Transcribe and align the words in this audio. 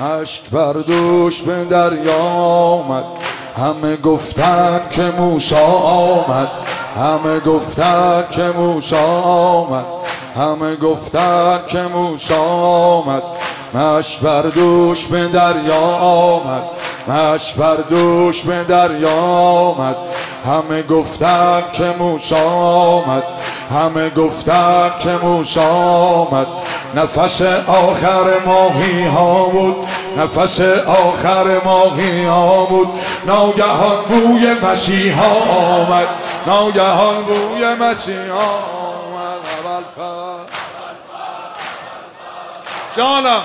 عشق 0.00 0.50
بردوش 0.50 1.42
به 1.42 1.64
دریا 1.64 2.22
آمد. 2.22 3.04
همه 3.56 3.96
گفتن 3.96 4.80
که 4.90 5.02
موسا 5.02 5.66
آمد. 5.66 6.48
همه 6.96 7.40
گفتن 7.40 8.24
که 8.30 8.42
موسا 8.42 9.06
آمد. 9.22 9.84
همه 10.36 10.76
گفتن 10.76 11.60
که 11.68 11.80
موسا 11.80 12.42
آمد. 12.42 13.22
مشک 13.74 14.20
بردوش 14.20 15.06
به 15.06 15.28
دریا 15.28 15.80
آمد. 16.00 16.62
مشک 17.08 17.54
بردوش 17.54 18.42
به 18.42 18.64
دریا 18.64 19.10
آمد. 19.10 19.96
همه 20.46 20.82
گفتن 20.82 21.62
که 21.72 21.84
موسا 21.84 22.48
آمد. 22.48 23.22
همه 23.70 24.10
گفتن 24.10 24.90
که 24.98 25.10
موسا 25.10 25.68
آمد. 25.68 26.46
نفس 26.94 27.42
آخر 27.66 28.38
ماهی 28.46 29.06
ها 29.06 29.44
بود. 29.44 29.88
نفس 30.16 30.60
آخر 30.86 31.60
ماهی 31.64 32.24
ها 32.24 32.64
بود. 32.64 32.88
ناگهان 33.26 34.04
بوی 34.08 34.54
مسیحا 34.62 35.30
آمد. 35.70 36.08
ناگهان 36.46 37.24
بوی 37.24 37.74
مسیحا 37.74 38.38
آمد. 38.38 38.84
جانم. 42.96 43.42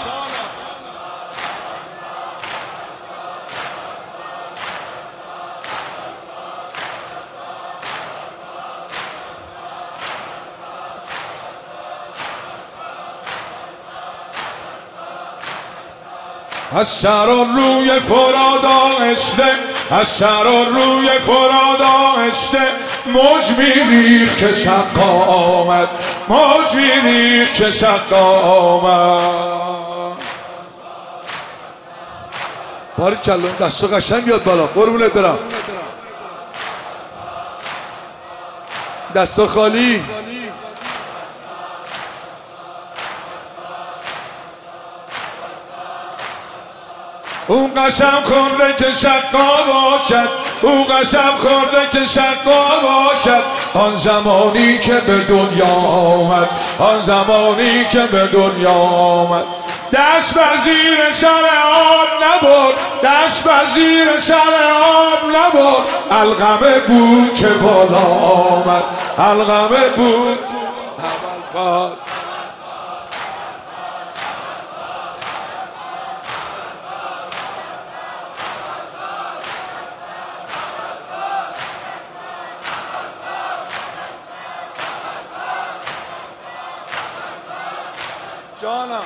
از 16.72 17.06
روی 17.06 18.00
فراد 18.00 18.66
آهسته 18.66 19.44
از 19.92 20.24
روی 20.74 21.10
فراد 21.10 21.82
آهسته 21.82 22.62
موج 23.06 23.52
میریخ 23.58 24.38
که 24.38 24.54
سقا 24.54 25.24
آمد 25.26 25.88
موج 26.28 26.76
میریخ 26.76 27.54
که 27.54 27.72
سقا 27.72 28.40
آمد. 28.40 30.18
باری 32.98 33.16
کلون 33.16 33.52
دستو 33.60 33.88
قشنگ 33.88 34.24
بیاد 34.24 34.44
بالا. 34.44 34.68
قربونت 34.68 35.14
برم. 35.14 35.40
دستو 39.16 39.48
خالی. 39.48 40.04
اون 47.50 47.74
قسم 47.74 48.18
خورده 48.24 48.74
که 48.78 48.92
شقا 48.92 49.64
باشد 49.68 50.30
او 50.62 50.84
قسم 50.84 51.34
خورده 51.38 51.88
که 51.92 52.06
شقا 52.06 52.68
باشد. 52.82 53.44
آن 53.74 53.96
زمانی 53.96 54.80
که 54.80 54.94
به 54.94 55.18
دنیا 55.18 55.66
آمد 55.66 56.50
آن 56.80 57.02
زمانی 57.02 57.86
که 57.86 58.00
به 58.00 58.28
دنیا 58.28 58.72
آمد. 58.72 59.44
دست 59.94 60.36
بر 60.36 60.58
زیر 60.64 61.14
سر 61.14 61.28
آب 61.66 62.08
نبرد 62.24 62.74
دست 63.04 63.48
بر 63.48 63.66
زیر 63.76 64.20
سر 64.20 64.34
آب 64.34 65.30
نبرد. 65.30 65.86
الغمه 66.12 66.80
بود 66.80 67.36
که 67.36 67.48
بالا 67.48 67.98
آمد 67.98 68.84
الغمه 69.18 69.90
بود 69.96 70.40
اول 71.56 71.90
جانم. 88.62 89.02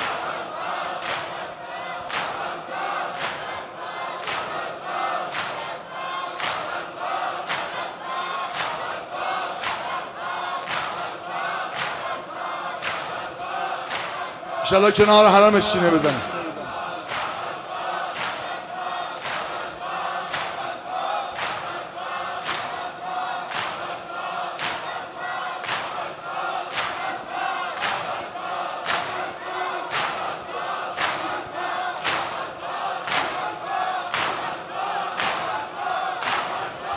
انشالله 14.59 14.91
کنار 14.91 15.27
حرم 15.27 15.59
شینه 15.59 15.89
بزنیم 15.89 16.42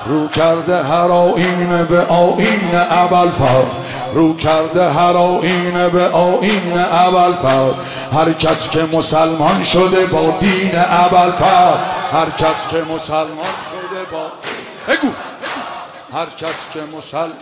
رو 0.09 0.29
کرده 0.29 0.83
هر 0.83 1.11
آینه 1.11 1.85
به 1.85 2.07
آین 2.07 2.75
اول 2.75 3.31
رو 4.15 4.37
کرده 4.37 4.91
هر 4.91 5.17
آینه 5.17 5.89
به 5.89 6.09
آین 6.09 6.79
اول 6.79 7.35
هر 8.13 8.33
کس 8.33 8.71
که 8.71 8.83
مسلمان 8.93 9.65
شده 9.65 10.07
با 10.07 10.35
دین 10.41 10.77
اول 10.77 11.33
هر 12.13 12.31
کس 12.31 12.69
که 12.71 12.95
مسلمان 12.95 13.55
شده 13.71 14.05
با 14.13 14.27
بگو. 14.89 15.13
هر 16.13 16.27
کس 16.27 16.57
که 16.73 16.81
مسلمان 16.97 17.33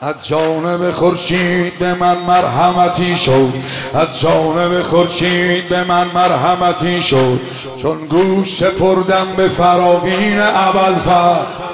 از 0.00 0.28
جانب 0.28 0.90
خورشید 0.90 1.78
به 1.78 1.94
من 1.94 2.18
مرحمتی 2.18 3.16
شد. 3.16 3.52
از 3.94 4.20
جانب 4.20 4.82
خورشید 4.82 5.68
به 5.68 5.84
من 5.84 6.10
مرحمتی 6.14 7.02
شد. 7.02 7.40
چون 7.76 8.06
گوش 8.06 8.54
سپردم 8.54 9.26
به 9.36 9.48
فراوین 9.48 10.38
اول 10.38 10.94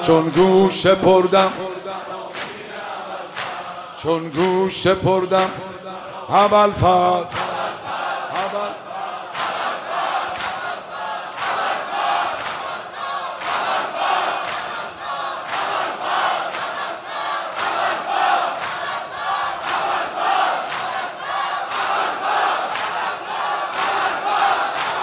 چون 0.01 0.29
گوش 0.29 0.81
سپردم 0.81 1.51
چون 4.03 4.29
گوش 4.29 4.81
سپردم 4.81 5.49
اول 6.29 6.71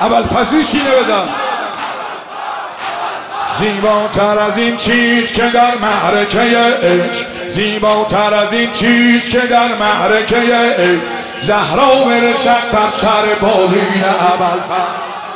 اول 0.01 0.23
فصلی 0.23 0.65
شینه 0.65 0.91
بزن. 0.91 1.29
زیباتر 3.59 4.39
از 4.39 4.59
این 4.59 4.77
چیز 4.77 5.33
که 5.33 5.43
در 5.43 5.75
معرکه 5.75 6.41
عشق. 6.41 7.49
زیباتر 7.49 8.35
از 8.35 8.53
این 8.53 8.71
چیز 8.71 9.29
که 9.29 9.39
در 9.39 9.69
معرکه 9.69 10.37
عشق. 10.37 11.01
زهرا 11.39 12.05
برسد 12.05 12.71
بر 12.73 12.91
سر 12.93 13.35
بالین 13.41 14.05
اول 14.05 14.61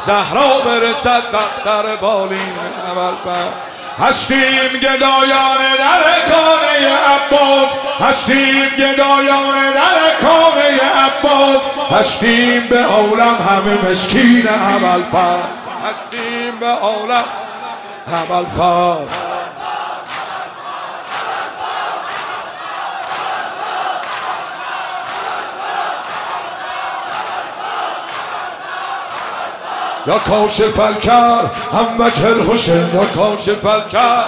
زهرا 0.07 0.61
برسد 0.61 1.31
بر 1.33 1.39
سر 1.65 1.97
بالین 1.97 2.53
اول 2.91 3.35
هستیم 3.99 4.69
گدایان 4.83 5.59
در 5.79 6.03
خانه 6.31 6.89
عباس. 7.15 7.71
هستیم 8.01 8.69
گدایان 8.79 9.73
در 9.75 10.04
هستیم 11.91 12.67
به 12.71 12.85
عالم 12.85 13.37
همه 13.49 13.91
مسکین 13.91 14.49
اول 14.49 15.03
هستیم 15.89 16.59
به 16.61 16.67
عالم 16.67 17.25
اول 18.09 18.45
یا 30.07 30.19
کاشف 30.19 30.81
الکر 30.81 31.51
هم 31.73 32.01
وجه 32.01 32.27
الحسین 32.27 32.95
یا 32.95 33.05
کاشف 33.05 33.67
الکر 33.67 34.25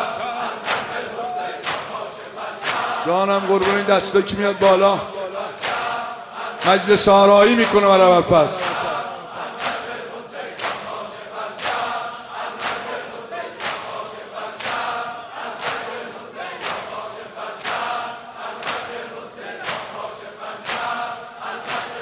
جانم 3.06 3.38
قربون 3.38 3.74
این 3.76 3.84
دسته 3.84 4.22
که 4.22 4.36
میاد 4.36 4.58
بالا. 4.58 4.98
مجلس 6.66 7.08
آرایی 7.08 7.54
می‌کنه 7.54 7.86
برای 7.86 8.22
پس 8.22 8.50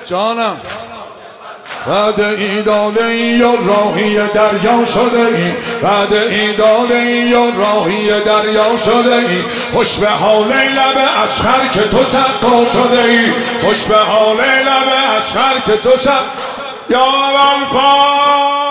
جانم. 0.05 0.84
بعد 1.87 2.21
ای 2.21 2.63
داده 2.63 3.05
ای 3.05 3.19
یا 3.19 3.55
راهی 3.55 4.15
دریا 4.15 4.85
شده 4.85 5.21
ای. 5.37 5.53
بعد 5.83 6.13
ای 6.13 6.53
داده 6.57 6.95
ای 6.95 7.13
یا 7.15 7.45
راهی 7.59 8.21
دریا 8.21 8.77
شده 8.77 9.15
ای. 9.15 9.43
خوش 9.73 9.99
به 9.99 10.09
حال 10.09 10.47
لب 10.53 11.23
اشخر 11.23 11.69
که 11.73 11.81
تو 11.81 12.03
سقا 12.03 12.67
شده 12.73 13.03
ای. 13.03 13.33
خوش 13.65 13.85
به 13.85 13.97
حال 13.97 14.37
لب 14.37 15.19
اشخر 15.19 15.61
که 15.65 15.77
تو 15.77 15.97
سقا 15.97 16.15
یا 16.91 17.05
الفا 17.55 18.63